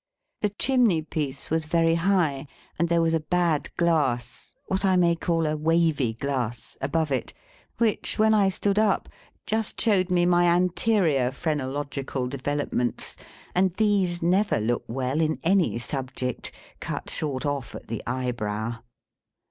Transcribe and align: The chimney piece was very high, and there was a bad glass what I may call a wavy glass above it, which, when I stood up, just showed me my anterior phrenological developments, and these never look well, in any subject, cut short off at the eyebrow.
The 0.41 0.49
chimney 0.49 1.03
piece 1.03 1.51
was 1.51 1.67
very 1.67 1.93
high, 1.93 2.47
and 2.79 2.89
there 2.89 3.03
was 3.03 3.13
a 3.13 3.19
bad 3.19 3.69
glass 3.77 4.55
what 4.65 4.83
I 4.83 4.95
may 4.95 5.15
call 5.15 5.45
a 5.45 5.55
wavy 5.55 6.13
glass 6.15 6.75
above 6.81 7.11
it, 7.11 7.35
which, 7.77 8.17
when 8.17 8.33
I 8.33 8.49
stood 8.49 8.79
up, 8.79 9.09
just 9.45 9.79
showed 9.79 10.09
me 10.09 10.25
my 10.25 10.45
anterior 10.47 11.31
phrenological 11.31 12.25
developments, 12.25 13.15
and 13.53 13.75
these 13.75 14.23
never 14.23 14.59
look 14.59 14.85
well, 14.87 15.21
in 15.21 15.37
any 15.43 15.77
subject, 15.77 16.51
cut 16.79 17.07
short 17.11 17.45
off 17.45 17.75
at 17.75 17.87
the 17.87 18.01
eyebrow. 18.07 18.79